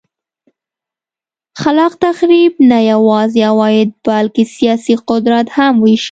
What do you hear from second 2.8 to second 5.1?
یوازې عواید بلکه سیاسي